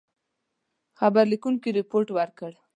[0.99, 2.51] خبر لیکونکي رپوټ ورکړ.